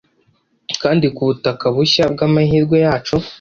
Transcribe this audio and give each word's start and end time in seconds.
Kandi 0.81 1.05
ku 1.15 1.21
butaka 1.29 1.65
bushya 1.75 2.03
bw'amahirwe 2.13 2.77
yacu 2.85 3.15